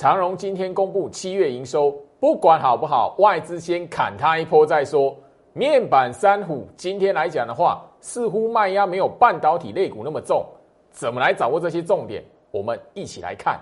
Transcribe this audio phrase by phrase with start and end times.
[0.00, 1.90] 长荣今天公布七月营收，
[2.20, 5.12] 不管好不好，外资先砍它一波再说。
[5.54, 10.46] 面板三虎今天来讲的话，似乎卖压没有半导体类股那么重。
[10.92, 12.22] 怎么来掌握这些重点？
[12.52, 13.58] 我们一起来看。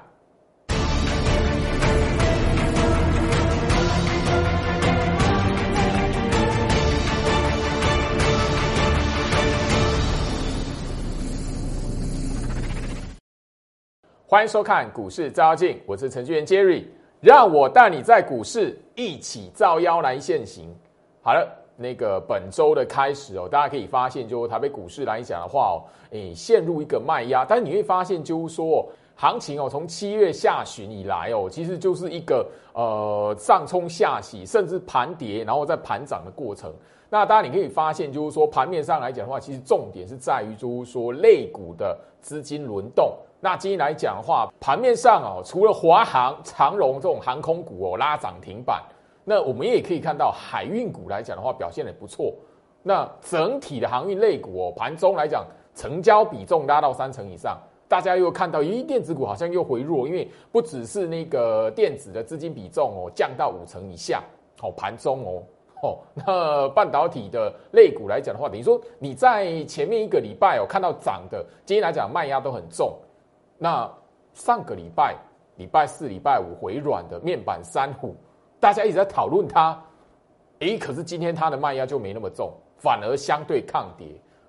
[14.29, 16.83] 欢迎收看股市照妖镜，我是程序员 Jerry，
[17.21, 20.75] 让我带你在股市一起照妖来现行。
[21.23, 36.75] 好了，那个本周的开始哦，大家可以发现，就台北股市来讲的话哦，诶，陷入一个卖压，但是你会发现，就是说行情哦，从七月下旬以来哦，其实就是一个呃上冲下洗，甚至盘跌，然后再盘涨的过程。
[37.09, 43.17] 那当然你可以发现，就是说盘面上来讲的话，其实重点是在于就是说类股的资金轮动。
[43.39, 48.83] 那今天来讲的话，盘面上哦，除了华航、长荣这种航空股哦拉涨停板，
[49.25, 52.33] 那我们也可以看到海运股来讲的话表现的不错。
[52.83, 64.25] 那整体的航运类股哦，盘中来讲成交比重拉到三成以上，大家又看到咦，电子股好像又回弱，因为不只是那个电子的资金比重哦降到五成以下，
[64.63, 65.43] 哦盘中哦
[65.83, 72.97] 哦，那半导体的类股来讲的话，等于说你在前面一个礼拜哦看到涨的，今天来讲卖压都很重。
[73.59, 73.91] 那
[74.35, 75.17] 上个礼拜
[75.57, 78.15] 礼拜四、礼拜五回软的面板三虎，
[78.61, 79.81] 大家一直在讨论它，
[80.59, 84.07] 诶，可是今天它的卖压就没那么重，反而相对抗跌。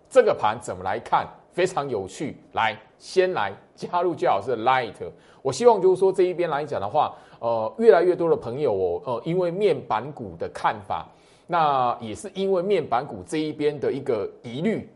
[0.10, 1.28] 这个盘怎么来看？
[1.52, 2.38] 非常有趣。
[2.54, 4.94] 来，先来加入最好是 Light。
[5.42, 11.08] 我希望就是说这一边来讲的话，呃，越来越多的朋友哦，呃，因为面板股的看法，
[11.48, 14.90] 那也是因为面板股这一边的一个疑虑。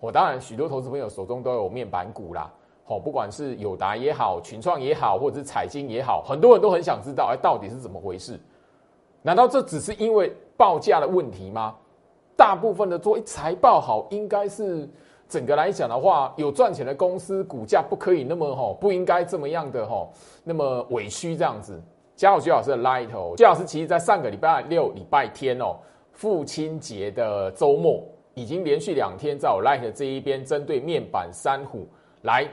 [0.00, 2.50] 我当然许多投资朋友手中都有面板股啦。
[2.88, 8.38] 好，不管是友达也好，群创也好，或者是彩金也好，很多人都很想知道，哎，到底是怎么回事？
[9.22, 11.74] 难道这只是因为报价的问题吗？
[12.36, 14.88] 大部分的做财报好，应该是
[15.28, 20.08] 整个来讲的话，有赚钱的公司股价不可以那么哈，不应该这么样的哈，
[20.44, 21.82] 那么委屈这样子。
[22.14, 25.76] 加好徐老师的 light 哦，徐老师其实在上个礼拜六、礼拜天哦，
[26.12, 28.00] 父亲节的周末，
[28.34, 31.88] 已经连续两天在我 light 这一边，针对面板三虎
[32.22, 32.48] 来。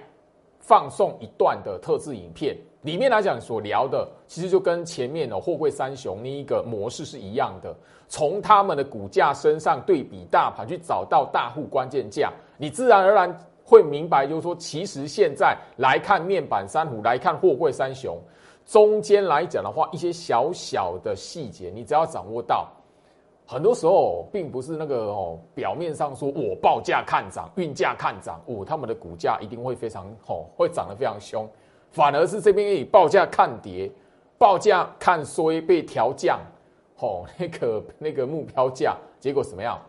[0.63, 7.75] 放送一段的特制影片，里面来讲所聊的，其实就跟前面的货柜三雄那一个模式是一样的。
[8.07, 18.17] 从他们的股价身上对比大盘，去找到大户关键价，你自然而然会明白，就是说，其实现在来看面板三虎，来看货柜三雄，
[18.65, 22.71] 中间来讲的话，一些小小的细节，你只要掌握到。
[23.53, 31.47] 很多时候并不是那个哦，表面上说我报价看涨，运价看涨，哦，他们的股价一定会非常哦，会涨得非常凶，
[31.91, 33.91] 反而是这边以报价看跌，
[34.39, 36.39] 报价看衰被调降，
[36.97, 39.79] 哦，那个那个目标价，结果怎么样？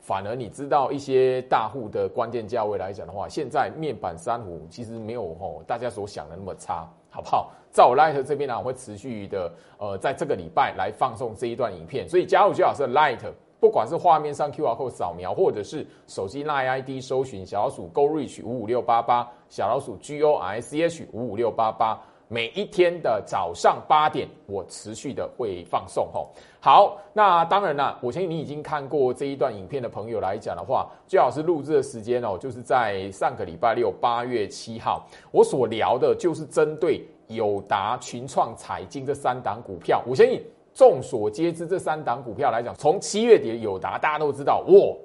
[0.00, 6.88] 反而你知道一些大户的关键价位来讲的话，现在面板三虎其实没有哦大家所想的那么差。
[7.12, 7.52] 好不好？
[7.70, 12.08] 在我 Light 这边呢，我会持续的呃，在这个礼拜来放送这一段影片。
[12.08, 13.20] 所以加入最好是 Light，
[13.60, 22.00] 不管是画面上 QR code 扫描，或者是手机 Line ID 搜寻小老鼠 Go Reach 五五六八八，小老鼠 G O R C H 五五六八八。
[22.28, 26.30] 每一天的早上八点，我持续的会放送吼。
[26.60, 40.02] 好，那当然啦，我相信你已经看过这一段影片的朋友来讲的话，最好是录制的时间哦，就是在上个礼拜六八月七号，我所聊的就是针对友达、群创、彩金这三档股票。
[40.06, 44.96] 我相信众所皆知，这三档股票来讲，从七月底的友达，大家都知道，哇，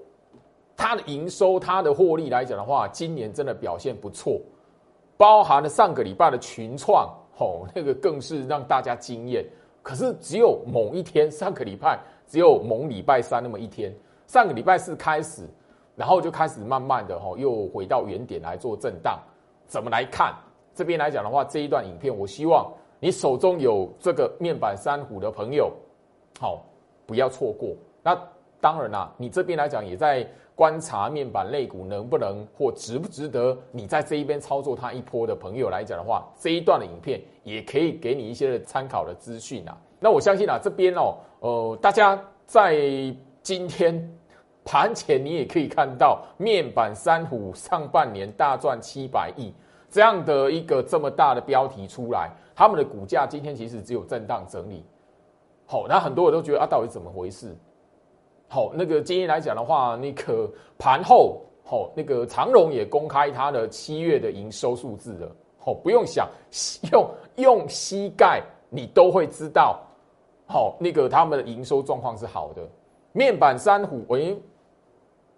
[0.78, 4.40] 它的营收、它的获利来讲的话，今年真的表现不错。
[5.18, 9.44] 包含了上个礼拜的群创，吼，那个更是让大家惊艳。
[9.82, 13.92] 可是只有某一天，上个礼拜只有某礼拜三那么一天，
[14.28, 15.48] 上个礼拜四开始，
[15.96, 19.20] 然后就开始慢慢的吼，又回到原点来做震荡。
[19.66, 20.34] 怎么来看？
[20.76, 25.72] 这边来讲的话，这一段影片，我希望你手中有这个面板三虎的朋友，
[26.40, 26.64] 好，
[27.06, 27.76] 不要错过。
[28.04, 28.16] 那
[28.62, 30.28] 当然啦，你这边来讲也在。
[30.58, 39.78] 观察面板类股能不能或值不值得你在这一边操作它一波的朋友来讲的话，这一段的影片也可以给你一些参考的资讯啊。
[40.00, 42.76] 那我相信啊，这边哦，呃，大家在
[43.44, 44.12] 今天
[44.66, 49.54] 盘前你也可以看到面板三虎上半年大赚七百亿
[49.92, 54.84] 这样的一个这么大的标题出来，他们的股价今天其实只有震荡整理。
[55.68, 57.56] 好，那很多人都觉得啊，到底怎么回事？
[58.48, 65.36] 好，那个今天来讲的话，那个盘后，好，那个长荣也公开它的七月的营收数字了。
[65.66, 66.30] 哦，不用想，
[66.94, 69.82] 用用膝盖你都会知道，
[70.46, 72.66] 好，那个他们的营收状况是好的。
[73.12, 74.42] 面板三虎，喂，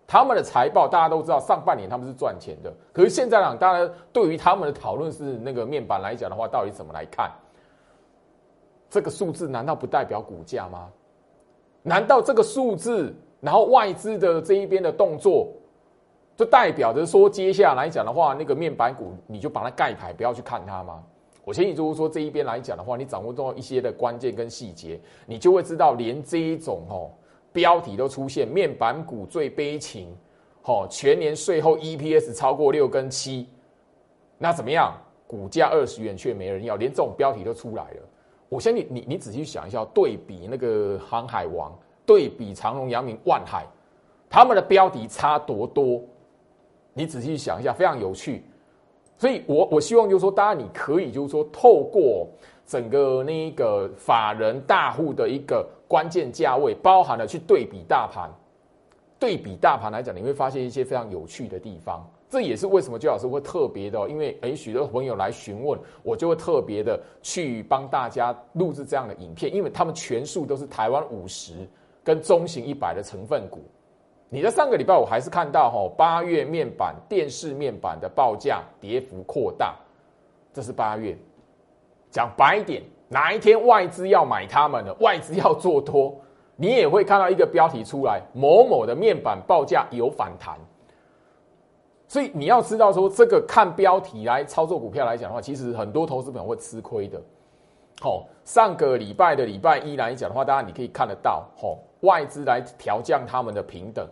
[0.06, 2.71] 他们的财报大家都知道，上半年他们是赚钱的。
[2.94, 7.31] 可是现在呢，大家对于他们的讨论是那个面板来讲的话，到底怎么来看？
[8.88, 10.89] 这个数字难道不代表股价吗？
[11.83, 15.47] 难道这个数字，然后外资的这一边的动作？
[16.35, 21.03] 就代表着说，接下来讲的话，那个面板股你就把它盖牌，不要去看它吗？
[21.43, 27.11] 我建议就是说，这一边来讲的话，你掌握到一些的关键跟细节，你就会知道，连这一种哦
[27.51, 30.15] 标题都出现，面板股最悲情，
[30.63, 33.49] 哦全年税后 EPS 超过六跟七，
[34.37, 34.93] 那怎么样？
[35.27, 37.97] 股价二十元却没人要，连这种标题都出来了。
[38.49, 41.71] 我相信你，你仔细想一下，对比那个航海王，
[42.05, 43.65] 对比长隆、阳明、万海，
[44.29, 46.01] 他们的标题差多多？
[46.93, 48.43] 你仔细想一下，非常有趣，
[49.17, 52.27] 所以我我希望就是说，大家你可以就是说，透过
[52.65, 58.29] 整个那个法人大户的一个关键价位，包含了去对比大盘，
[59.19, 62.05] 对比大盘来讲，你会发现一些非常有趣的地方。
[62.29, 71.67] 这也是为什么周老师会特别的，因为诶许多朋友来询问，我就会特别的去帮大家录制这样的影片，因为他们全数都是台湾五十
[72.03, 73.61] 跟中型一百的成分股。
[74.29, 79.75] 你在上个礼拜，我还是看到哈，八月面板、电视面板的报价跌幅扩大，
[80.53, 81.17] 这是八月。
[82.11, 86.15] 讲白一点，哪一天外资要买他们的，外资要做多，
[86.55, 90.55] 你也会看到一个标题出来：某某的面板报价有反弹。
[92.09, 97.21] 所以你要知道说，这个看标题来操作股票来讲的话，其实很多投资朋友会吃亏的。
[98.01, 104.07] 好，上个礼拜的礼拜一来讲的话，当然你可以看得到，吼，外资来调降他们的平等。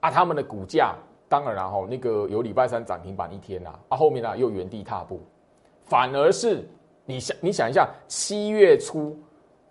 [0.00, 0.94] 啊，他们的股价
[1.30, 5.18] 当然然后那个有礼拜三涨停板一天呐，啊后面呢又原地踏步，
[5.84, 6.68] 反而是
[7.06, 9.18] 你想你想一下，七月初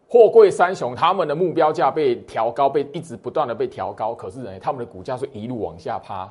[0.09, 6.27] 货柜三雄他们的目标价被调高，被一直不断的被调高，可是呢他们的股价是一路往下趴，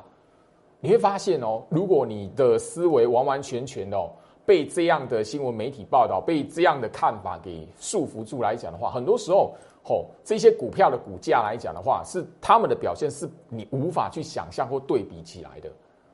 [0.85, 3.99] 你会发现哦，如果你的思维完完全全的
[4.45, 9.55] 被这样的新闻媒体报道，被这样的看法给束缚住来讲的话，很多时候。
[9.87, 15.71] 吼，这些股票的股价来讲的话，是他们的表现是你无法去想象或对比起来的。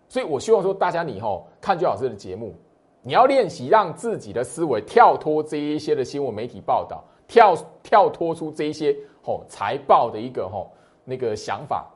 [0.10, 2.54] 所以我希望说，大家你吼看最老师的节目，
[3.02, 10.70] 你要练习让自己的思维跳脱这一些的新闻媒体报道，跳跳脱出这一些吼财报的一个吼
[11.06, 11.90] 那个想法，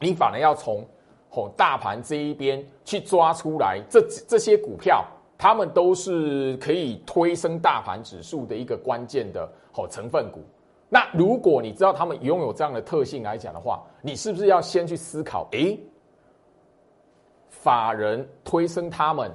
[0.00, 0.84] 你反而要从
[1.28, 5.04] 吼大盘这一边去抓出来，这这些股票，
[5.36, 10.40] 他们都是可以推升大盘指数的一个关键的吼成分股。
[10.88, 15.48] 那如果你知道他们拥有这样的特性来讲的话，你是不是要先去思考？
[15.50, 15.78] 诶，
[17.48, 19.30] 法人推升他们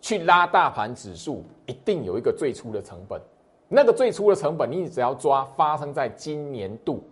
[0.00, 3.20] 去拉大盘指数，一定有一个最初的成本。
[3.68, 7.02] 那个最初的成本，你只要抓发生在今年度，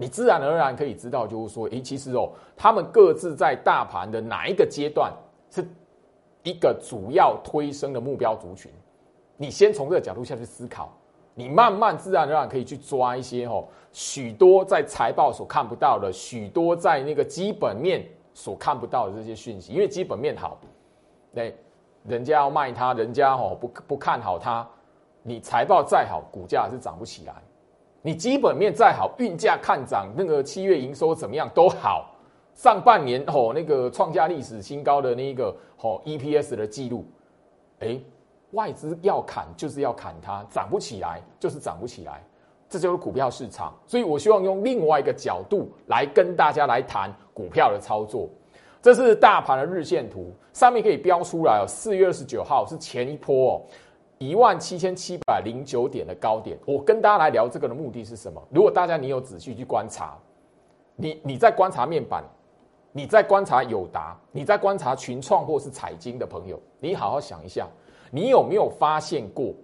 [0.00, 5.12] 你自然而然可以知道，就是说，诶，其实哦，他们各自在大盘的哪一个阶段
[5.50, 5.62] 是
[6.42, 8.72] 一个主要推升的目标族群。
[9.36, 10.90] 你先从这个角度下去思考。
[11.34, 20.58] 你慢慢自然而然可以去抓一些哦，许多在财报所看不到的，许多在那个基本面所看不到的这些讯息，因为基本面好，
[21.34, 21.54] 对，
[22.04, 24.66] 人家要卖它，人家哦不不看好它，
[25.22, 27.34] 你财报再好，股价是涨不起来。
[28.02, 32.14] 你基本面再好，运价看涨，那个七月营收怎么样都好，
[32.54, 37.04] 上半年哦那个创下历史新高的那个哦 EPS 的记录，
[37.80, 38.00] 哎。
[38.52, 42.20] 外资要砍就是要砍它，涨不起来就是涨不起来，
[42.68, 43.72] 这就是股票市场。
[43.86, 48.28] 所以我希望用另外一个角度来跟大家来谈股票的操作。
[48.82, 51.64] 这是大盘的日线图，上面可以标出来哦。
[51.64, 53.62] 四月二十九号是前一波哦，
[54.20, 56.58] 一万七千七百零九点的高点。
[56.66, 58.40] 我跟大家来聊这个的目的是什么？
[58.50, 60.18] 如果大家你有仔细去观察，
[60.94, 62.22] 你你在观察面板，
[62.92, 67.66] 你在观察友达，你在观察群创或是彩金的朋友，你好好想一下。
[68.10, 69.54] 你有没有发现过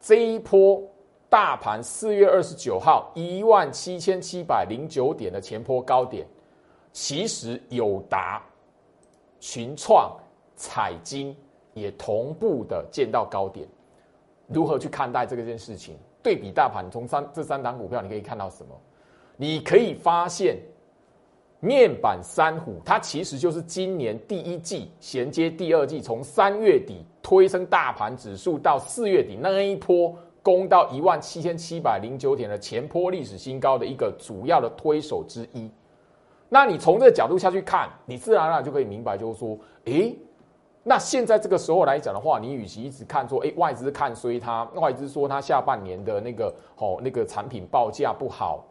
[0.00, 0.82] 这一波
[1.28, 6.26] 大盘四月二十九号一万七千七百零九点的前波高点，
[6.92, 8.42] 其实友达、
[9.38, 10.18] 群创、
[10.56, 11.36] 彩金
[11.76, 13.68] 也同步的见到高点。
[14.48, 15.94] 如何去看待这个件事情？
[16.22, 18.74] 对比大盘，从三这三档股票，你可以看到什么？
[19.36, 20.56] 你可以发现。
[21.58, 35.68] 面板三虎，它其实就是今年第一季衔接第二季，从三月底推升大盘指数到四月底那一波攻到一万七千七百零九点的前坡历史新高的一个主要的推手之一。
[36.50, 40.14] 那你从这个角度下去看，你自然而然就可以明白，就是说，诶，
[40.88, 48.64] 那现在这个时候来讲的话，你与其一直看说，哎，外资看衰它，外资说它下半年的那个哦那个产品报价不好，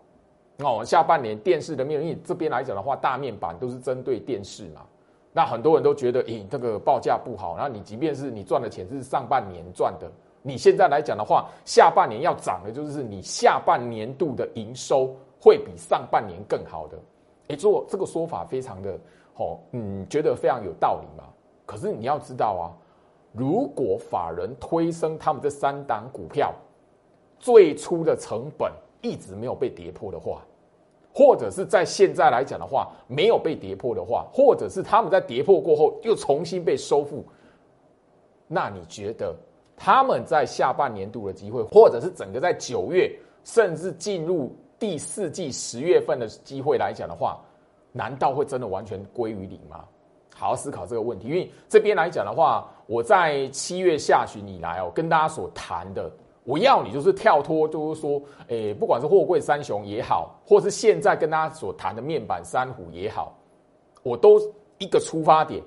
[0.60, 4.86] 哦，下半年电视的面因为这边来讲的话，大面板都是针对电视嘛，
[5.34, 10.10] 那很多人都觉得，诶，这个报价不好，然后你即便是你赚的钱是上半年赚的，
[10.42, 16.98] 你现在来讲的话，下半年要涨的，就是你下半年度的营收会比上半年更好的，
[17.50, 18.98] 诶，做这个说法非常的
[19.36, 21.26] 哦，嗯，觉得非常有道理嘛。
[21.66, 22.66] 可是你要知道啊，
[23.32, 26.54] 如果法人推升他们这三档股票
[27.40, 30.42] 最初的成本一直没有被跌破的话，
[31.14, 37.24] 或者是在现在来讲的话没有被跌破的话，或者是他们在跌破过后又重新被收复，
[38.48, 39.36] 那你觉得
[39.76, 43.12] 他们在下半年度的机会，或者是整个在九月
[43.44, 47.40] 甚至进入第四季十月份的机会来讲的话，
[47.92, 49.86] 难道会真的完全归于零吗？
[50.38, 56.12] 好好思考这个问题，因为这边来讲的话，我在七月下旬以来哦，跟大家所谈的，
[56.44, 63.34] 我要你就是跳脱，就是说，诶，不管是货柜三雄也好，或是现在跟大家所谈的面板三虎也好，
[64.04, 64.38] 我都
[64.78, 65.64] 一个出发点，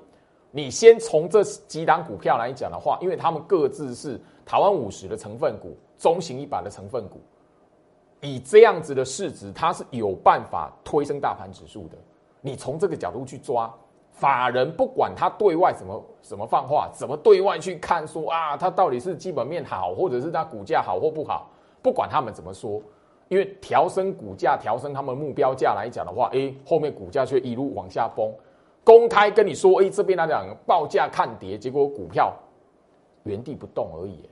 [0.51, 7.23] 你先从这几档股票来讲的话，因为他们各自是台湾五十的成分股、中型一百的成分股，
[8.21, 11.97] 以这样子的市值，它是有办法推升大盘指数的。
[12.43, 13.75] 你从这个角度去抓。
[14.19, 21.49] 法人不管他对外怎么怎么放话，怎么对外去看说啊，他到底是基本面好，或者是他股价好或不好，
[21.81, 22.83] 不管他们怎么说，
[23.29, 28.29] 因为调升股价、调升他们目标价来讲的话，哎，后面股价却一路往下崩。
[28.83, 32.35] 公开跟你说，哎，这边来讲报价看跌，结果股票
[33.23, 34.29] 原地不动而已。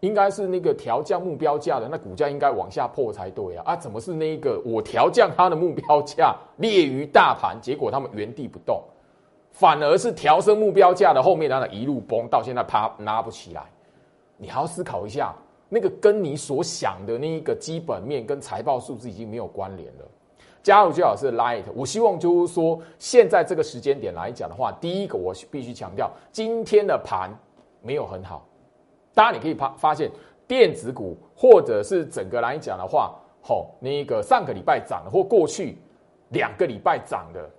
[0.00, 3.62] 应该是那个调降目标价的，那股价应该往下破才对啊！
[3.66, 8.80] 啊，怎么是那一个我调降它的目标价列于大盘，结果他们原地不动，
[9.50, 13.62] 反而是调升目标价的后面，让它一路崩到现在趴拉不起来。
[14.36, 15.34] 你还要思考一下，
[15.68, 20.04] 那个跟你所想的那一个基本面跟财报数字已经没有关联了。
[20.62, 27.30] 加入最好是 Light，我希望就是说，现在这个时间点来讲的话，第一个我必须强调，今天的盘
[27.82, 28.46] 没有很好。
[29.18, 30.08] 当然，你可以发发现
[30.46, 35.76] 电子股或者是整个来讲的话，好，那个上个礼拜涨的或过去
[36.28, 37.50] 两个礼拜涨的，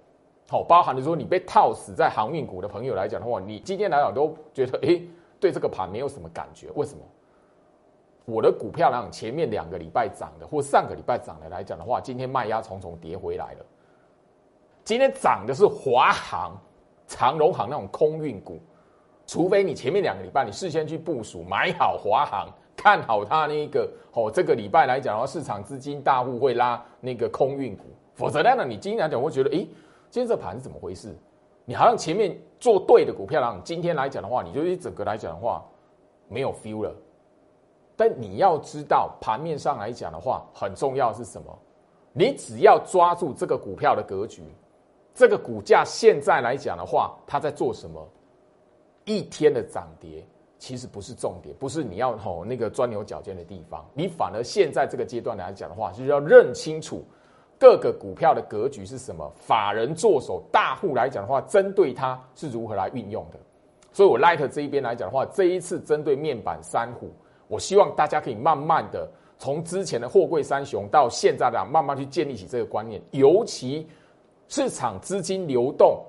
[0.47, 5.01] 好，包含的说你被套死在航运股的朋友来讲的话，你今天来讲都觉得，哎，
[5.37, 6.69] 对这个盘没有什么感觉。
[6.75, 7.01] 为什么？
[8.23, 13.65] 我的股票来讲，前面两个礼拜涨的或上个礼拜涨的来讲的话，今天卖压重重跌回来了。
[14.85, 16.57] 今天涨的是华航、
[17.05, 18.61] 长荣航那种空运股。
[19.29, 27.83] 除非你前面两个礼拜你事先去部署买好华航，看好它那个哦，这个礼拜来讲的话，市场资金大户会拉那个空运股，
[28.15, 29.57] 否则呢，你今天来讲会觉得，诶，
[30.09, 31.15] 今天这盘是怎么回事？
[31.63, 35.63] 你好像前面做对的股票，然后今天来讲的话，你就一整个来讲的话
[36.27, 36.91] 没有 feel 了。
[37.95, 41.55] 但你要知道，盘面上来讲的话，很重要是什么？
[42.13, 44.41] 你只要抓住这个股票的格局，
[45.13, 48.03] 这个股价现在来讲的话，它在做什么？
[49.09, 50.23] 一天的涨跌
[50.59, 57.03] 其实不是重点，不是你要吼那个钻牛角尖的地方，你反而现在这个阶段来讲的话，就是要认清楚
[57.57, 63.39] 各个股票的格局是什么，法人做手大户来讲的话，针对它是如何来运用的。
[63.91, 67.09] 所以我 Light 这一边来讲的话，这一次针对面板三虎，
[67.47, 73.87] 我希望大家可以慢慢的从之前的货柜三雄到现在的慢慢去建立起这个观念，尤其
[74.49, 75.99] 市场资金流动。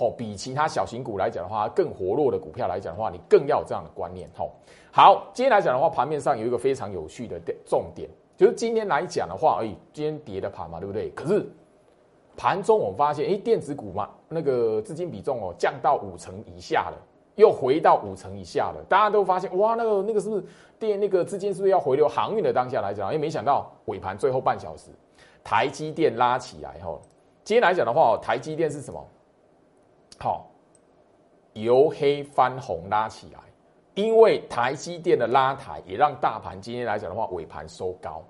[0.00, 4.28] 哦，比其他小型股来讲的话，更活络的股票来讲的话，你更要有这样的观念。
[4.36, 4.52] 吼，
[4.92, 11.10] 好，今天来讲的话，盘面上有一个非常有趣的重点，就是今天来讲的话，哎，今天跌的盘嘛，对不对？
[11.10, 11.44] 可是
[12.36, 16.96] 盘中我们发现，哎，电子股嘛，那个资金比重哦，降到五成以下了，
[17.34, 18.84] 又回到五成以下了。
[18.88, 20.44] 大家都发现，哇，那个那个是不是
[20.78, 23.10] 电那个资金是不是要回流航运的当下来讲？
[23.10, 24.92] 哎，没想到尾盘最后半小时，
[25.42, 26.76] 台积电拉起来。
[26.84, 27.00] 吼，
[27.42, 29.04] 今天来讲的话，台积电是什么？
[30.20, 30.50] 好，
[31.52, 33.38] 由黑翻红拉起来，
[33.94, 38.20] 因为台积电的拉抬，也让大盘今天来讲的话，尾盘收高。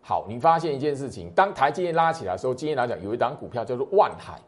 [0.00, 4.38] 好，你发现一件事情，当台积电拉起来的时候，今天来讲有一档股票叫做万海，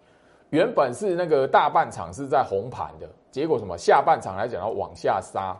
[0.51, 5.57] 原本是那个大半场是在红盘的，结果什么下半场来讲要往下杀，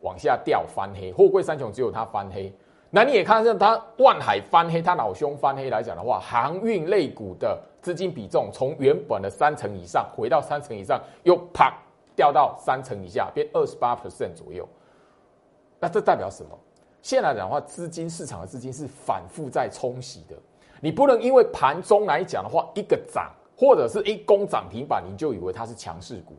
[0.00, 2.50] 往下掉翻黑，货柜三雄只有它翻黑。
[2.88, 11.76] 那你也看见它万海翻黑，它老兄翻黑来讲的话，航运类股的资金比重从原本的三成以上回到三成以上，又啪
[12.16, 14.66] 掉到三成以下，变二十八 percent 左右。
[15.80, 16.56] 那这代表什么？
[17.02, 20.36] 现在讲的话，资金市场的资金是反复在冲洗的。
[20.80, 26.36] 你不能因为盘中来讲的话，一个涨或者是一攻涨停板，你就以为它是强势股。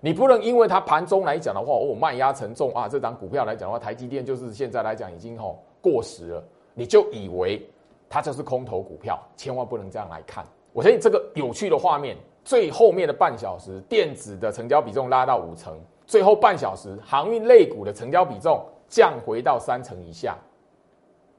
[0.00, 7.68] 你不能因为它盘中来讲的话，哦，卖压沉重啊，这张股票来讲的话，台积电就是现在来讲已经吼过时了，你就以为
[8.08, 10.42] 它就是空头股票，千万不能这样来看。
[10.72, 20.36] 我相信这个有趣的画面，最后面的半小时，电子的成交比重拉到五成，最后半小时，航运类股的成交比重降回到三成以下。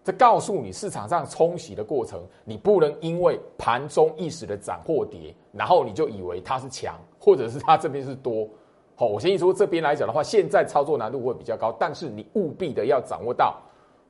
[0.04, 8.48] 这告诉你，市场上冲洗的过程，你不能因为盘中一时的涨或跌，然后你就以为它是强，或者是它这边是多。
[8.96, 13.60] 好，我先说这边来讲的话，现在操作难度会比较高，但是你务必的要掌握到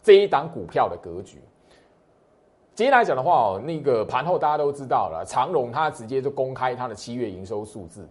[0.01, 1.39] 这一档股票的格局。
[2.75, 8.09] 今天来讲的话哦，那个盘后大家都知道了，长荣它直接就公开它的七月营收数字。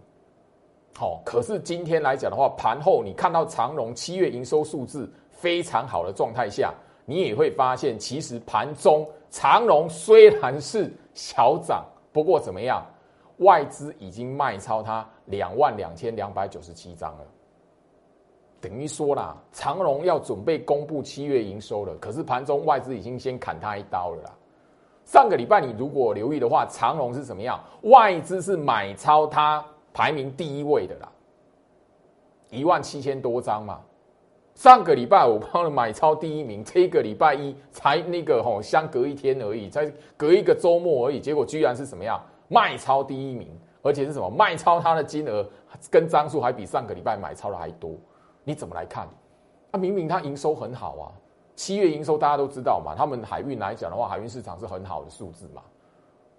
[0.95, 6.73] 好，可是今天来讲的话，盘后你看到长荣七月营收数字非常好的状态下。
[7.05, 12.85] 你也会发现，其实盘中长荣虽然是小涨，不过怎么样？
[13.39, 17.25] 外资已经卖超它两万两千两百九十七张了，
[18.61, 24.31] 等于说啦，长荣要准备公布七月营收了，可是盘中外资已经先砍它一刀了啦。
[25.05, 27.59] 上个礼拜你如果留意的话，长荣是什么样？
[27.83, 31.11] 外资是买超它排名第一位的啦，
[32.49, 33.79] 一万七千多张嘛。
[34.55, 43.49] 上个礼拜我帮了买超第一名，这个礼拜一才那个吼相隔一天而已，才隔一个周末而已，结果居然是什么样卖超第一名，
[43.81, 45.43] 而且是什么卖超它的金额
[45.89, 47.95] 跟张数还比上个礼拜买超的还多，
[48.43, 49.07] 你怎么来看？
[49.71, 51.05] 啊，明明它营收很好啊，
[51.55, 55.61] 七月营收大家都知道嘛，他们海运来讲的话，海运市场是很好的数字嘛。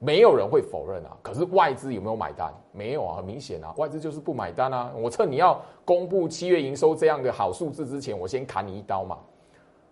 [0.00, 2.52] 没有人会否认啊，可是外资有没有买单？
[2.72, 4.92] 没有啊，很明显啊，外资就是不买单啊。
[4.94, 9.16] 我趁你要公布七月营收这样的好数字之前，我先砍你一刀嘛。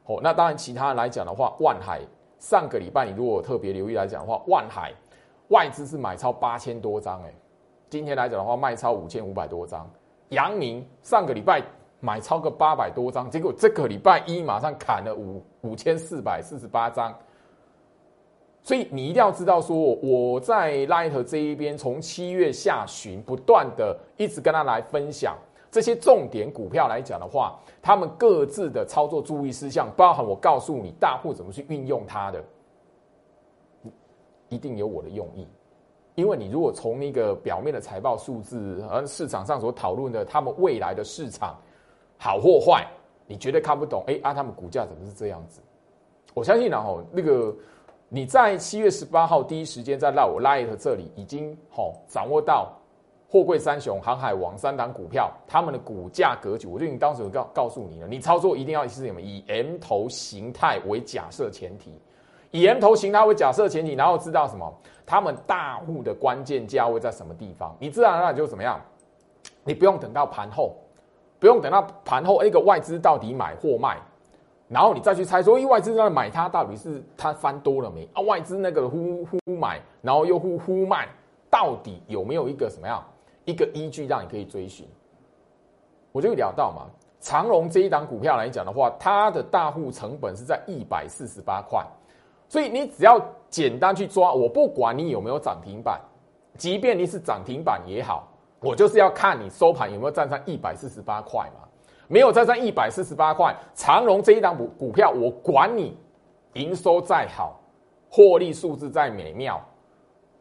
[0.04, 2.00] 哦，那当然，其他来讲的话，万海
[2.38, 4.92] 上个礼拜你如果特别留意来讲的话，万海
[5.48, 7.32] 外资是买超八千多张，哎，
[7.88, 9.88] 今天来讲的话卖超五千五百多张。
[10.30, 11.62] 阳明上个礼拜
[12.04, 17.16] 买超个八百多张，结果这个礼拜一马上砍了五五千四百四十八张。
[18.60, 25.38] 所以你一定要知道，说我在 Light 这一边，从七月下旬不断的一直跟他来分享
[25.70, 32.44] 这些重点股票来讲的话，他们各自的操作注意事项，包含我告诉你大户怎么去运用它的，
[34.48, 35.46] 一定有我的用意。
[36.14, 41.58] 因为你如果从那个表面的财报数字，而市场上所讨论的他们未来的市场
[42.22, 42.86] 好或坏，
[43.26, 44.04] 你绝对看不懂。
[44.06, 45.60] 哎，啊，他们股价怎么是这样子？
[46.32, 47.52] 我相信然后那个。
[48.14, 52.70] 你在七月十八号第一时间在 Light 这里已经好掌握到
[53.26, 58.06] 货柜三雄、航海王三档股票他们的股价格局，我就已经当时告告诉你了。
[58.06, 59.18] 你操作一定要是什么？
[59.18, 61.98] 以 M 头形态为假设前提，
[62.50, 64.70] 以 M 头形态为假设前提，然后知道什么？
[65.06, 67.74] 他们大户的关键价位在什么地方？
[67.78, 68.78] 你自然而然就怎么样？
[69.64, 70.76] 你不用等到盘后，
[71.42, 73.98] 不用等到盘后，那个外资到底买或卖？
[74.68, 78.22] 然后你再去猜说，外资在买它，到底是它翻多了没啊？
[78.22, 81.08] 外资那个呼呼买，然后又呼呼卖，
[81.50, 83.02] 到底有没有一个什么样
[83.44, 84.86] 一个依据让你可以追寻？
[86.12, 86.86] 我就聊到嘛，
[87.18, 91.84] 长隆这一档股票来讲的话，它的大户成本是在一百四十八块，
[92.48, 96.00] 所以你只要简单去抓，我不管你有没有涨停板，
[96.56, 98.28] 即便你是涨停板也好，
[98.62, 101.68] 我就是要看你收盘有没有站上一百四十八块嘛。
[102.08, 105.96] 没有站上一百四十八块，长荣这一档股股票，我管你
[106.54, 107.58] 营收再好，
[108.10, 109.58] 获利数字再美妙，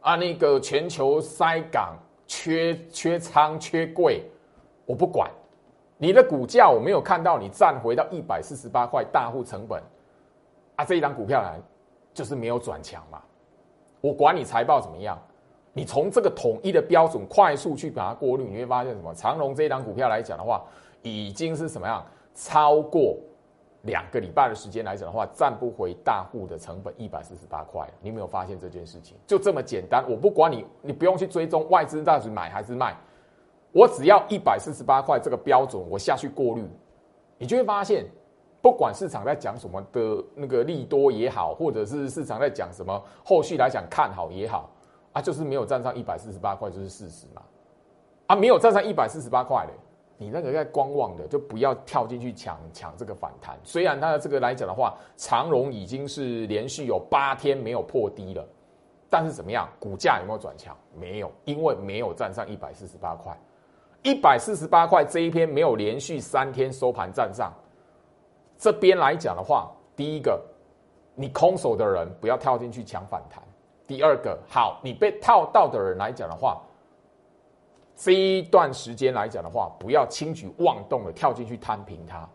[0.02, 4.22] 啊，那个全球塞港、缺缺仓、缺柜，
[4.86, 5.32] 我不管。
[5.98, 9.82] 你的股价我没有看到你站回到一百四十八块，大户成本，
[10.76, 11.50] 啊，这一档股票呢
[12.14, 13.22] 就是没有转强嘛。
[14.02, 15.18] 我管你财报怎么样，
[15.74, 19.14] 你从这个统一的标准快速去把它过滤，你会发现什么？
[19.14, 20.64] 长隆这一档股票来讲的话。
[21.04, 22.06] 已经是什么样？
[22.36, 23.18] 超过
[23.82, 27.90] 两个礼拜的时间来讲的话，占不回大户的成本一百四十八块。
[28.02, 29.18] 你有没有发现这件事情？
[29.26, 30.06] 就这么简单。
[30.08, 32.96] 我不管你，你不用去追踪外资到底买还是卖，
[33.72, 36.64] 我只要一百四十八块这个标准，我下去过滤，
[37.40, 38.06] 你就会发现，
[38.62, 44.70] 不管市场在讲什么的那个利多也好，或者是市场在讲什么后续来讲看好也好，
[45.14, 47.42] 啊，就是没有站上一百四十八块就是事实嘛。
[48.28, 49.74] 啊，没有站上一百四十八块嘞。
[50.18, 53.60] 你那个在观望的，就不要跳进去抢抢这个反弹。
[53.64, 58.48] 虽然它的这个来讲的话，长荣已经是连续有八天没有破低了，
[59.10, 59.68] 但是怎么样？
[59.80, 60.78] 股价有没有转强？
[60.96, 63.36] 没有，因为没有站上一百四十八块。
[64.04, 67.52] 一百四十八块这一篇没有连续三天收盘站上。
[68.60, 70.40] 这边来讲的话，第一个，
[71.16, 73.42] 你空手的人不要跳进去抢反弹；
[73.88, 76.62] 第二个，好，你被套到的人来讲的话。
[77.96, 82.28] 这一段时间来讲的话，不要轻举妄动的跳进去摊平它。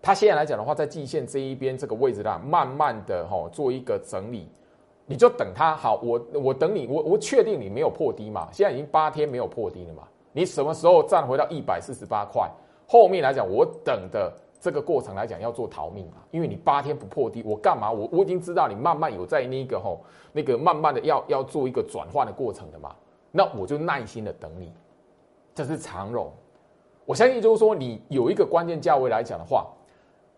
[0.00, 4.48] 它现在来讲的话，在季线这一边这个位置上，慢慢的哈做一个整理，
[5.04, 6.00] 你就等它好。
[6.02, 8.48] 我我等你，我我确定你没有破低嘛？
[8.50, 10.04] 现在已经八天没有破低了嘛？
[10.32, 12.50] 你什么时候站回到一百四十八块？
[12.88, 14.32] 后面来讲，我等的
[14.64, 16.22] 这个过程来讲要做逃命嘛？
[16.30, 17.92] 因为你八天不破低，我干嘛？
[17.92, 20.00] 我我已经知道你慢慢有在那个吼
[20.32, 22.96] 那个慢慢的要要做一个转换的过程的嘛？
[23.30, 24.72] 那我就耐心的等你。
[25.54, 26.32] 这是长荣，
[27.04, 29.66] 我相信就是说，你有一个关键价位来讲的话。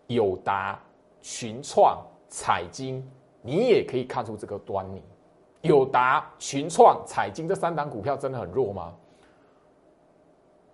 [0.07, 0.77] 友达、
[1.21, 3.09] 群创、彩金，
[3.41, 5.01] 你也可以看出这个端倪。
[5.61, 8.93] 友达、群创、彩金这三档股票真的很弱吗？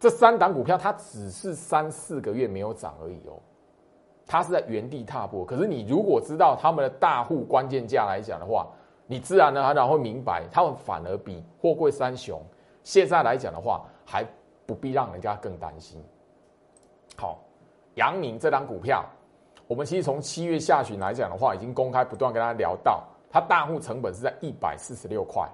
[0.03, 3.39] 这三档股票它只是三四个月没有涨而已哦，
[4.27, 5.45] 它是在原地踏步。
[5.45, 8.67] 可是你如果知道他们的大户关键价来讲的话，
[9.07, 12.41] 你自然呢然会明白，他们反而比货柜三雄
[12.83, 14.27] 现在来讲的话，还
[14.65, 16.03] 不必让人家更担心。
[17.15, 17.39] 好，
[17.95, 19.05] 阳明这档股票。
[19.67, 25.49] 我们其实从七月下旬来讲的话，已经公开不断跟大家聊到，它大户成本是在一百四十六块，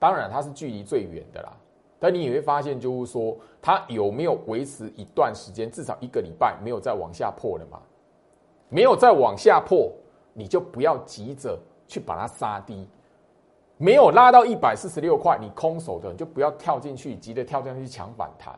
[0.00, 1.52] 当然它是距离最远的啦。
[2.04, 7.80] 但你也会发现，就是说它有没有维持一段时间，至少一个礼拜没有再往下破了嘛？
[8.68, 9.90] 没有再往下破，
[10.34, 12.86] 你就不要急着去把它杀低。
[13.78, 18.54] 没有拉到一百四十六块，你空手的你就不要跳进去，急着跳进去抢反弹。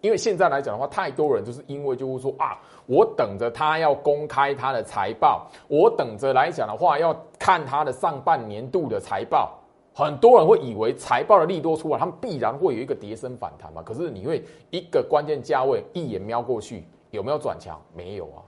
[0.00, 9.57] 因为现在来讲的话，太多人就是因为就是说啊，我等着他要公开他的财报，我等着来讲的话要看他的上半年度的财报。
[9.98, 13.82] 很多人会以为财报的利多出来，他们必然会有一个跌升反弹嘛。
[13.82, 17.82] 可是你会一个关键价位一眼瞄过去，有没有转强？
[17.92, 18.38] 没有啊。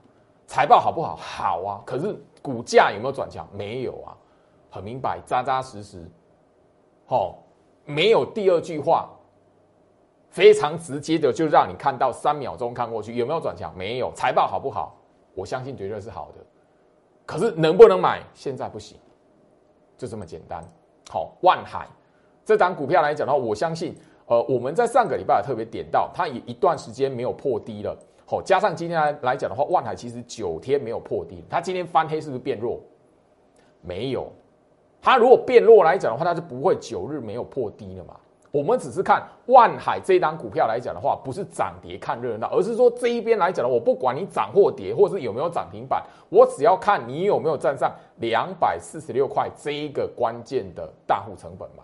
[0.47, 1.13] 财报好不好？
[1.17, 1.83] 好啊。
[1.85, 3.45] 可是股价有没有转强？
[3.51, 4.15] 没有啊。
[4.69, 6.09] 很明白，扎扎实实。
[7.05, 7.43] 好，
[7.83, 9.09] 没有第二句话。
[10.29, 13.75] 非常直接的，就让你看到三秒钟看过去有没有转强？
[13.75, 14.09] 没有。
[14.15, 14.95] 财报好不好？
[15.35, 16.45] 我相信绝对是好的。
[17.25, 18.23] 可是能不能买？
[18.33, 18.97] 现在不行，
[19.97, 20.63] 就这么简单。
[21.11, 21.85] 好，万海
[22.45, 23.93] 这张股票来讲的话，我相信，
[24.27, 27.93] 呃，我们在上个礼拜特别点到，它也一段时间没有破低了。
[28.25, 32.79] 好，加上今天来来讲的话，万海其实九天没有破低，它今天翻黑是不是变弱？
[33.81, 34.31] 没有。
[35.01, 38.15] 它如果变弱来讲的话，它是不会九日没有破低了嘛。
[38.51, 51.83] 我们只是看万海这一档股票来讲的话，不是涨跌看热闹，而是说这一边来讲的，我不管你涨或跌，或者是有没有涨停板，我只要看你有没有站上两百四十六块这一个关键的大户成本嘛。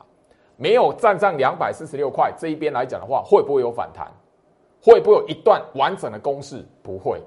[0.58, 4.12] 没有站上两百四十六块这一边来讲的话，会不会有反弹？
[4.82, 6.66] 会不会有一段完整的攻势？
[6.84, 7.22] 不会。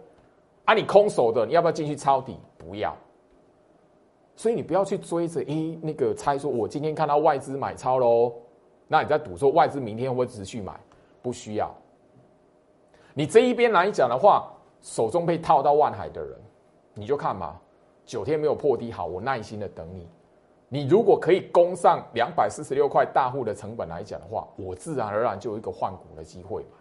[0.67, 2.37] 啊，你空手的，你要不要进去抄底？
[2.59, 2.95] 不要。
[4.37, 8.33] 所以你不要去追着，诶，那个猜说，我今天看到外资买超喽。
[8.93, 10.73] 那你在赌说外资明天会持续买？
[11.23, 11.73] 不需要。
[13.15, 16.37] 你这一边来讲的话，手中被套到万海的人，
[16.95, 17.57] 你就看嘛，
[18.05, 20.09] 九天没有破低，好，我耐心的等你。
[20.69, 26.77] 你如果可以攻上两百四十六块大户的成本来讲的话，我自然而然就有一个换股的机会嘛。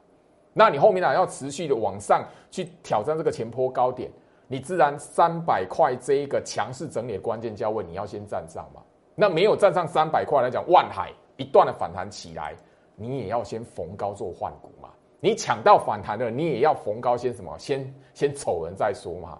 [0.52, 4.10] 那你后面呢要持续的往上去挑战这个前坡高点，
[4.48, 8.82] 你自然三百块这一个强势整理的关键价位，你要先站上嘛。
[9.14, 11.14] 那没有站上三百块来讲，万海。
[11.40, 12.56] 一段的反弹起来，
[12.96, 14.90] 你也要先逢高做换股嘛。
[15.22, 17.58] 你抢到反弹的，你也要逢高先什么？
[17.58, 19.40] 先先瞅人再说嘛。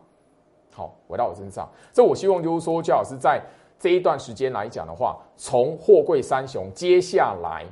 [0.72, 3.42] 好，回到我身上，这我希望就是说，焦老师在
[3.78, 7.66] 这一段时间来讲的话，从货柜三雄，接下来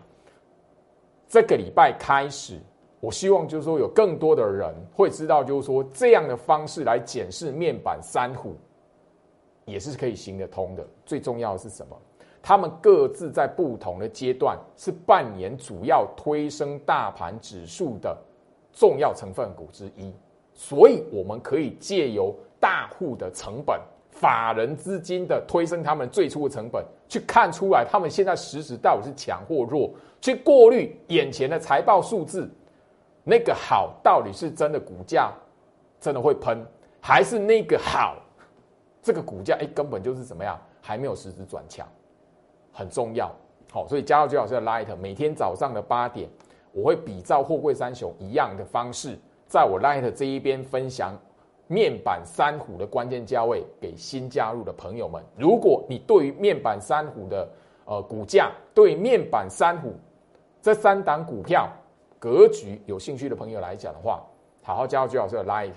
[1.27, 2.59] 这个礼拜开始，
[2.99, 8.55] 我希望就是说，有更多的人会知道，就是说这样的方式来检视面板三虎，
[9.65, 10.87] 也是可以行得通的。
[11.05, 11.97] 最重要的是什么？
[12.47, 18.17] 他们各自在不同的阶段是扮演主要推升大盘指数的
[18.71, 20.13] 重要成分股之一，
[20.53, 23.77] 所以我们可以借由大户的成本、
[24.11, 32.49] 法人资金的推升他们最初的成本，去看出来他们现在实质到底是强或弱，去过滤眼前的财报数字，
[33.25, 35.33] 那个好到底是真的股价
[35.99, 36.65] 真的会喷，
[37.01, 38.15] 还是那个好
[39.03, 41.85] 这个股价哎根本就是怎么样还没有实质转强。
[42.77, 43.31] 很重要，
[43.71, 46.29] 好，所以加入最老师的 Light，每天早上的八点，
[46.71, 51.17] 我会比照货柜三雄一样的方式，在我 Light 这一边分享
[51.65, 55.23] 面板三虎的关键价位给新加入的朋友们。
[55.35, 57.49] 如果你对于面板三虎的
[57.85, 59.95] 呃股价，对面板三虎
[60.61, 61.67] 这三档股票
[62.19, 64.23] 格局有兴趣的朋友来讲的话，
[64.61, 65.71] 好好加入最老师的 Light，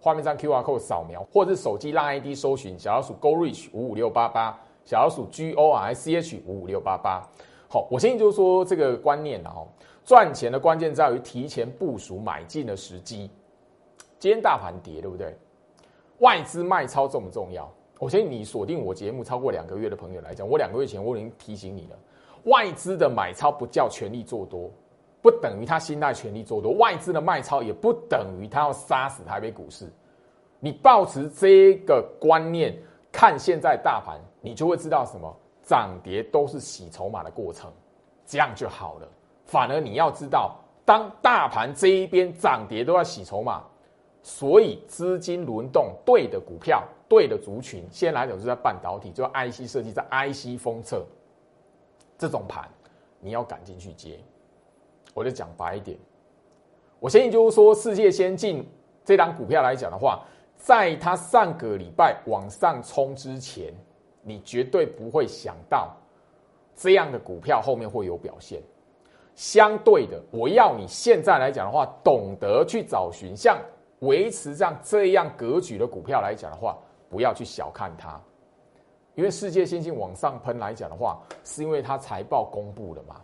[0.00, 4.58] 画面上 QR code 扫描，或者是手机拉 ID 搜寻小老鼠 Go Reach 五五六八八。
[4.86, 7.28] 小老鼠 G O R C H 五五六八八，
[7.68, 9.66] 好，我相信就是说这个观念了哈。
[10.04, 13.28] 赚钱的关键在于提前部署买进的时机。
[14.20, 15.36] 今天大盘跌，对不对？
[16.20, 17.68] 外资卖超重不重要？
[17.98, 21.98] 我相信你锁定我节目超过两个月的朋友来讲，我两个月前我已经提醒你了，
[22.44, 24.70] 外资的买超不叫全力做多，
[25.20, 29.90] 不等于他心态全力做多；外资的卖超也不等于他要杀死台北股市。
[30.60, 32.76] 你保持这个观念
[33.10, 37.68] 看现在大盘，你就会知道什么涨跌都是洗筹码的过程，
[38.24, 39.08] 这样就好了。
[39.44, 40.54] 反而你要知道，
[40.84, 43.64] 当大盘这一边涨跌都要洗筹码，
[44.22, 46.84] 所以资金轮动对的股票。
[47.08, 51.06] 对的族群，先来讲是在半导体，就 IC 设计，在 IC 封测
[52.18, 52.68] 这种盘，
[53.20, 54.18] 你要赶紧去接。
[55.14, 55.96] 我就讲白一点，
[56.98, 58.68] 我相信就是说，世界先进
[59.04, 60.24] 这张股票来讲的话，
[60.56, 63.72] 在它上个礼拜往上冲之前，
[64.26, 65.94] 你绝对不会想到
[66.74, 68.60] 这样的股票后面会有表现。
[69.36, 73.58] 相对的，我要你现在来讲的话，懂得去找寻像
[74.00, 76.76] 维持这样这样格局的股票来讲的话。
[77.08, 78.20] 不要去小看它，
[79.14, 83.22] 因为世界先进往上喷来讲的话，是因为它财报公布了嘛，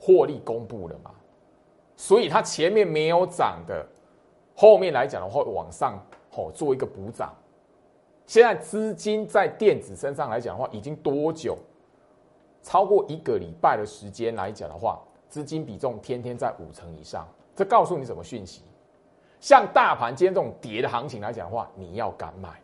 [0.00, 1.10] 获利公布了嘛，
[1.96, 3.86] 所以它前面没有涨的，
[4.56, 6.02] 后面来讲的话往上
[6.34, 7.30] 哦做一个补涨。
[8.26, 11.56] 现在资金在电子身上来讲的话，已经多久？
[12.62, 17.28] 超过一个礼拜的时间来讲的话，资金比重天天在五成以上。
[17.54, 18.62] 这告诉你什么讯息？
[19.40, 22.58] 像大盘今天这种跌的行情来讲的话，你要敢买。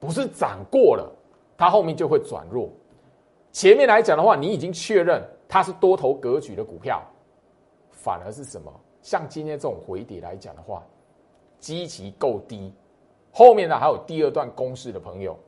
[0.00, 1.08] 不是涨过了，
[1.56, 2.68] 它后面就会转弱。
[3.52, 7.02] 前面来讲的话，你已经确认它是多头格局的股票，
[7.90, 8.72] 反而是什么？
[9.00, 10.84] 像今天这种回跌来讲的话，
[11.60, 12.74] 基期够低，
[13.32, 15.38] 后面呢还有第二段公式的朋友，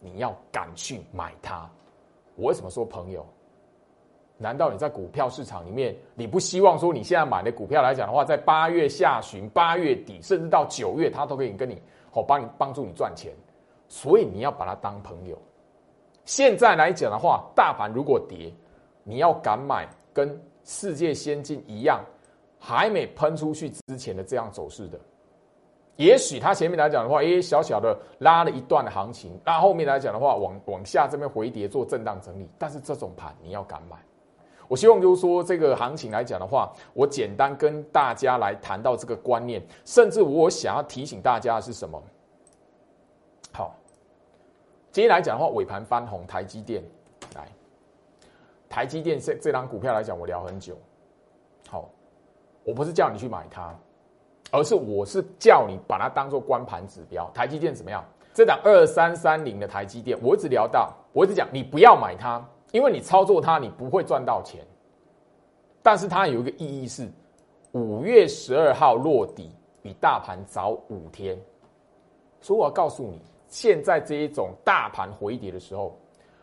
[0.00, 1.68] 你要敢去买它。
[2.34, 3.24] 我为什么说朋友？
[4.38, 13.32] 难道你在股票市场里面，你不希望说你现在买的股票来讲的话，在八月下旬、八月底，甚至到九月，它都可以跟你好帮你帮助你赚钱？
[13.88, 15.38] 所以你要把它当朋友。
[16.26, 18.52] 现在来讲的话，大盘如果跌，
[19.04, 22.04] 你要敢买，跟世界先进一样，
[22.58, 25.00] 还没喷出去之前的这样走势的。
[25.96, 32.48] 也许它前面来讲的话，诶，小小的拉了一段行情，那后面来讲的话，往往下这边回跌做震荡整理。
[32.58, 33.96] 但是这种盘你要敢买。
[34.68, 42.02] 我希望就是说，这个行情来讲的话，我简单跟大家来谈到这个观念，甚至我想要提醒大家的是什么？
[43.52, 43.74] 好，
[44.90, 46.82] 今天来讲的话，尾盘翻红，台积电
[47.34, 47.48] 来，
[48.68, 50.76] 台积电这这张股票来讲，我聊很久。
[51.68, 51.88] 好，
[52.64, 53.72] 我不是叫你去买它，
[54.50, 57.30] 而是我是叫你把它当做关盘指标。
[57.34, 58.04] 台积电怎么样？
[58.32, 64.60] 这档二三三零的台积电，我一直聊到，我一直讲，你不要买它，因为你操作它，你不会赚到钱。
[65.82, 67.08] 但是它有一个意义是，
[67.72, 69.50] 五月十二号落底，
[69.82, 71.38] 比大盘早五天，
[72.40, 73.20] 所以我要告诉你。
[73.48, 75.96] 现在这一种大盘回跌的时候，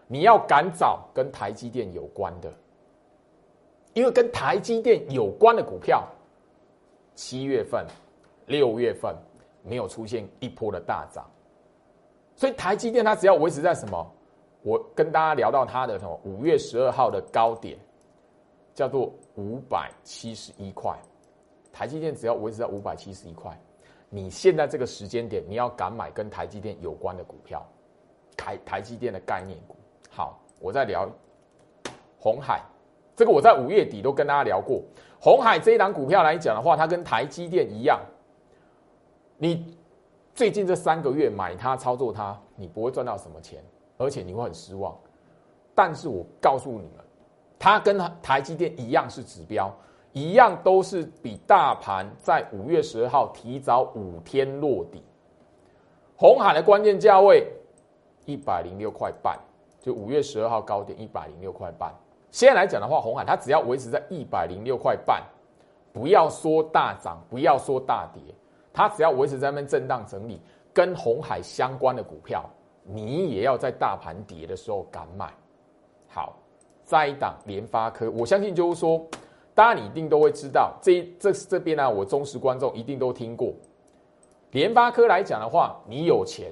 [0.07, 2.51] 你要赶找跟台积电有关的，
[3.93, 6.07] 因为跟台积电有关的股票，
[7.15, 7.85] 七月份、
[8.47, 9.15] 六月份
[9.63, 11.29] 没有出现一波的大涨，
[12.35, 14.11] 所以台积电它只要维持在什么？
[14.61, 16.19] 我跟大家聊到它的什么？
[16.23, 17.77] 五月十二号的高点
[18.73, 20.97] 叫做五百七十一块，
[21.71, 23.51] 台积电只要维持在五百七十一块。
[24.09, 27.65] 你现在这个时间点，你要敢买跟台积电有关的股票，
[28.37, 29.75] 台台积电的概念股。
[30.09, 31.09] 好，我在聊
[32.19, 32.61] 红海，
[33.15, 34.81] 这个我在五月底都跟大家聊过。
[35.23, 37.97] 红海这一档股票来讲的话，它跟台积电一样，
[39.37, 39.77] 你
[40.35, 43.63] 最近这三个月买它、操作它，你不会赚到什么钱，
[43.97, 44.93] 而且你会很失望。
[45.73, 47.05] 但是我告诉你们，
[47.57, 49.73] 它跟台积电一样是指标。
[50.11, 55.01] 一样都是比大盘在五月十二号提早五天落底，
[56.17, 57.47] 红海的关键价位
[58.25, 59.39] 一百零六块半，
[59.79, 61.95] 就五月十二号高点一百零六块半。
[62.33, 65.21] 现在来讲的话，红海它只要维持在一百零六块半，
[65.93, 68.21] 不要说大涨，不要说大跌，
[68.73, 70.41] 它只要维持在那边震荡整理，
[70.73, 72.43] 跟红海相关的股票，
[72.83, 75.31] 你也要在大盘跌的时候敢买。
[76.07, 76.35] 好，
[76.83, 79.05] 再一档联发科，我相信就是说。
[79.55, 83.53] 大家你一定都会知道，这这这边呢，我忠实观众一定都听过。
[84.49, 86.51] 联发科来讲的话，你有钱，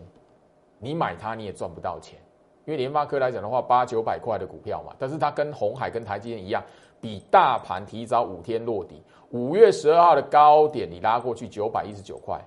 [0.78, 2.20] 你买它你也赚不到钱，
[2.66, 6.64] 因为联发科来讲的话，八九百块的股票嘛，但是它跟红海跟台积电一样，
[7.00, 9.02] 比大盘提早五天落底。
[9.32, 12.40] 五月十二号的高点你拉过去九百一十九块，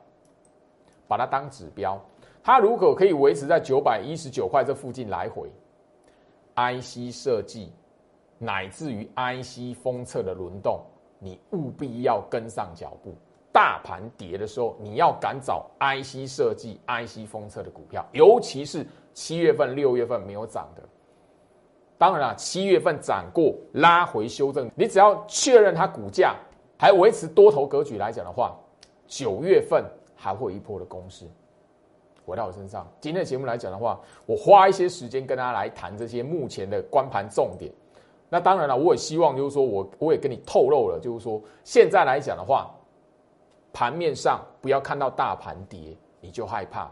[1.08, 2.00] 把它当指标，
[2.42, 5.50] 它如果可以维持在九百一十九块这附近来回
[6.56, 7.72] ，IC 设计。
[8.36, 10.80] 乃至于 IC 封测的轮动，
[11.20, 13.14] 你务必要跟上脚步。
[13.52, 20.82] 大盘跌的时候，你要赶找 IC 设计、IC 封测的股票，尤其是七月份、六月份没有涨的。
[21.96, 26.36] 当然了，七月份涨过拉回修正，你只要确认它股价
[26.76, 28.54] 还维持多头格局来讲的话，
[29.06, 29.82] 九月份
[30.14, 31.24] 还会有一波的攻势。
[32.26, 37.72] 回到我身上，今天的节目来讲的话，我花一些时间跟大家来谈这些目前的关盘重点。
[38.28, 42.74] 那当然了，我也希望就是说我我也跟你透露了，就是说现在来讲的话，
[43.72, 46.90] 盘面上不要看到大盘跌你就害怕，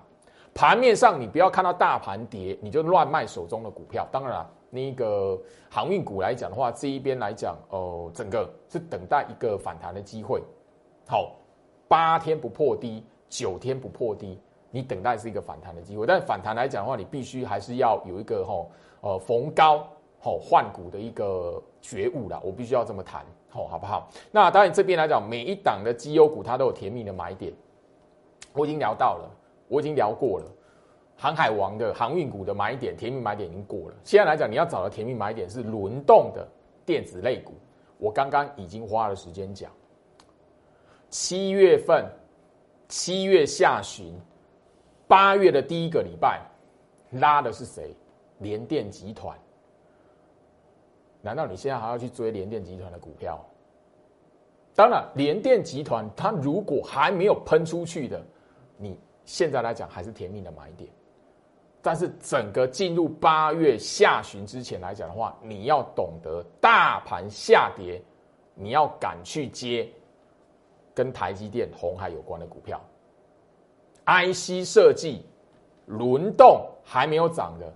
[0.55, 4.07] 盘面上你不要看到大盘跌你就乱卖手中的股票。
[4.13, 5.39] 当然了，那个
[5.71, 10.43] 航运股来讲的话，这一边来讲，哦，整个是等待一个反弹的机会。
[11.07, 11.33] 好，
[11.89, 14.39] 八天不破低，九天不破低。
[14.75, 18.71] 你等待是一个反弹的机会，但反弹来讲的话，你必须还是要有一个吼
[19.03, 19.87] 呃逢高
[20.19, 22.41] 吼换股的一个觉悟啦。
[22.43, 24.09] 我必须要这么谈吼，好不好？
[24.31, 27.53] 那当然这边来讲，每一档的绩优股它都有甜蜜的买点，
[28.55, 29.31] 我已经聊到了，
[29.73, 30.47] 我已经聊过了。
[31.17, 33.97] 航海王的航运股的买点，甜蜜买点已经过了。
[34.05, 36.47] 现在来讲，你要找的甜蜜买点是轮动的
[36.85, 37.55] 电子类股，
[37.97, 39.71] 我刚刚已经花了时间讲。
[41.09, 42.07] 七月份，
[42.87, 44.13] 七月下旬。
[45.07, 46.43] 八月的第一个礼拜，
[47.13, 47.95] 拉的是谁？
[48.41, 49.39] 联电集团。
[51.23, 53.43] 难道你现在还要去追联电集团的股票？
[54.75, 58.23] 当然，联电集团它如果还没有喷出去的，
[58.77, 60.91] 你现在来讲还是甜蜜的买点。
[61.81, 68.01] 但是整个进入八月下旬之前来讲的话，你要懂得大盘下跌，
[68.55, 69.89] 你要敢去接
[70.95, 72.81] 跟台积电、红海有关的股票。
[74.07, 75.25] IC 设计
[75.87, 77.73] 轮动还没有涨的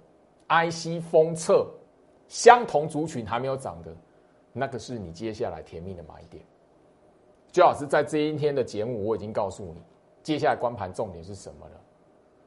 [0.49, 1.69] ，IC 封测
[2.29, 3.93] 相同族群还没有涨的，
[4.53, 6.45] 那个是你接下来甜蜜的买点。
[7.51, 9.83] 最好是在这一天的节目，我已经告诉你，
[10.27, 11.77] 接下来光盘重点是什么呢。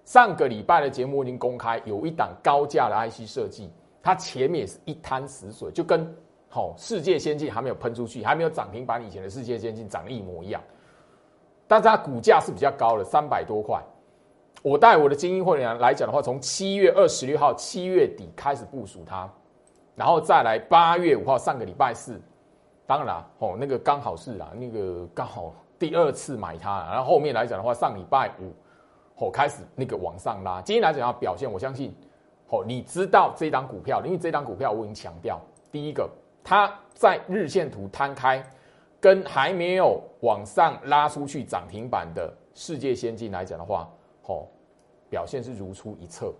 [0.03, 3.71] 上个礼拜的节目已经公开，有一档高价的 IC 设计，
[4.03, 6.05] 它前面也是一滩死水，就跟
[6.49, 10.61] 好世界先进还没有喷出去，还没有涨停板以前的世界先进涨一模一样。
[11.69, 13.81] 但是它股价是比较高的，三百多块。
[14.61, 19.31] 我带我的精英会员来讲的话，从七月二十六号七月底开始部署它，
[19.95, 22.19] 然后再来八月五号上个礼拜四，
[22.85, 28.53] 当然，哦，那个刚好是啦，那个刚好第二次买它，然后后面来讲的话，上礼拜五
[29.15, 30.61] 哦开始那个往上拉。
[30.61, 31.95] 今天来讲要表现，我相信
[32.49, 35.39] 哦，你知道这张股票，因为这张股票我已经强调，
[35.71, 36.07] 第一个
[36.43, 38.43] 它在日线图摊开。
[39.01, 43.89] 跟还没有往上拉出去涨停板的世界先进来讲的话，
[44.23, 44.45] 哦，
[45.09, 46.33] 表现是如出一辙，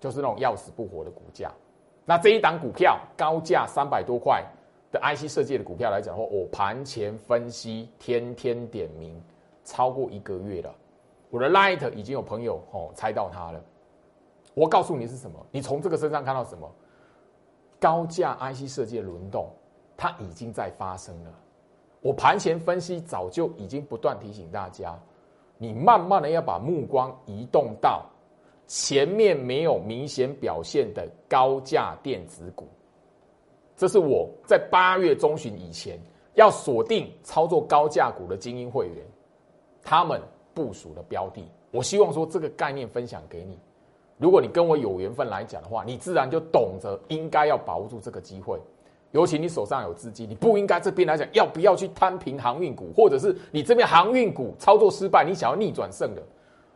[0.00, 1.52] 就是那种要死不活的股价。
[2.04, 4.44] 那这一档股票高价三百多块
[4.92, 9.20] 的 IC 设计的股票来讲的话，我盘前分析天天点名
[9.64, 10.72] 超过一个月了，
[11.30, 13.60] 我的 Light 已经有朋友哦猜到它了。
[14.54, 15.44] 我告诉你是什么？
[15.50, 16.70] 你从这个身上看到什么？
[17.80, 19.48] 高价 IC 设计的轮动，
[19.96, 21.32] 它已经在发生了。
[22.00, 24.96] 我盘前分析早就已经不断提醒大家，
[25.56, 28.04] 你慢慢的要把目光移动到
[28.66, 32.68] 前面没有明显表现的高价电子股。
[33.76, 35.98] 这是我在八月中旬以前
[36.34, 39.04] 要锁定操作高价股的精英会员，
[39.82, 40.20] 他们
[40.54, 41.42] 部署的标的。
[41.70, 43.58] 我希望说这个概念分享给你，
[44.18, 48.60] 如果你跟我有缘分来讲的话，你自然就懂得应该要把握住这个机会。
[49.10, 56.22] 尤其你手上有资金，你不应该这边来讲要不要去摊平航运股，或者是你这边航运股操作失败，你想要逆转胜的，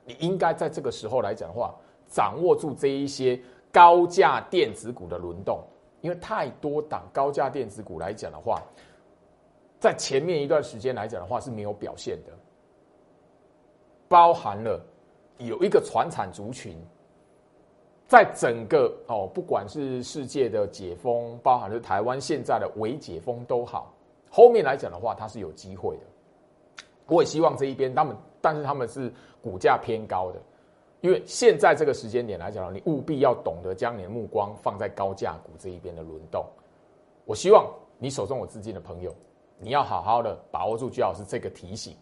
[0.05, 1.75] 你应该在这个时候来讲的话，
[2.09, 3.41] 掌握住这一些
[3.73, 5.61] 高价电子股的轮动，
[6.01, 8.63] 因为太多档高价电子股来讲的话，
[9.81, 12.33] 在前面一段时间来讲的话是没有表现的，
[14.09, 14.81] 包含了
[15.39, 16.77] 有一个传产族群。
[18.09, 23.93] 在整个哦，不管是世界的解封，包含是台湾现在的微解封都好，
[24.31, 26.03] 后面来讲的话，它是有机会的。
[27.07, 30.39] 我也希望这一边他们，但是他们是股价偏高的，
[31.07, 36.45] 因为现在这个时间点来讲，你务必要懂得将你的目光放在高价股这一边的轮动。
[37.25, 39.15] 我希望你手中有资金的朋友，
[39.57, 41.95] 你要好好的把握住，最好是这个提醒，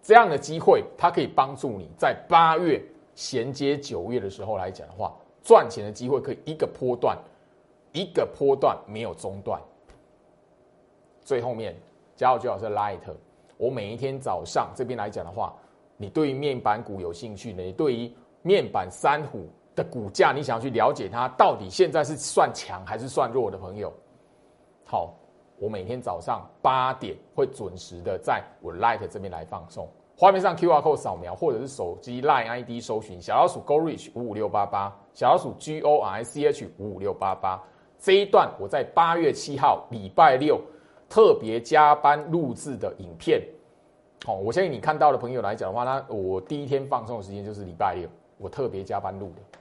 [0.00, 2.80] 这样的机会，它可以帮助你在八月。
[3.16, 5.12] 衔接九月的时候来讲的话，
[5.42, 7.18] 赚钱的机会可以一个波段，
[7.92, 9.60] 一个波段没有中断。
[11.24, 11.76] 最后面
[12.14, 12.98] 加入最好是 Light，
[13.56, 15.52] 我每一天早上这边来讲的话，
[15.96, 23.92] 你对于面板股有兴趣呢，你对于面板三虎的股价，你想要去了解它到底现在是算强还是算弱的朋友，
[24.84, 25.14] 好，
[25.58, 29.88] 我每天早上八点会准时的在我 Light 这边来放送。
[30.16, 37.60] 画面上 QR code 扫描，或者是手机 Line ID 搜寻小老鼠 Go Reach 五五六八八，小老鼠 G O R C H 五五六八八。
[37.98, 40.60] 这一段我在八月七号礼拜六
[41.08, 43.42] 特别加班录制的影片。
[44.24, 48.08] 好，我相信你看到的朋友来讲的话，那我第一天放送的时间就是礼拜六，
[48.38, 49.58] 我特别加班录的。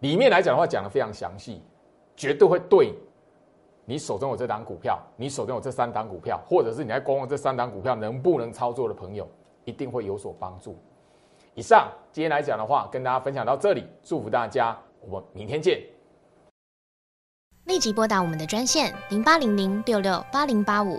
[0.00, 1.62] 里面来讲的话，讲的非常详细，
[2.14, 2.94] 绝对会对
[3.86, 9.26] 你手中有这档股票，你手中有这三档股票，或者是你在观望这三档股票能不能操作的朋友。
[9.64, 10.76] 一定会有所帮助。
[11.54, 15.80] 以上今天来讲的话，跟大家分享到这里，祝福大家，我们明天见。
[17.66, 20.98] 立即拨打我们的专线零八零零六六八零八五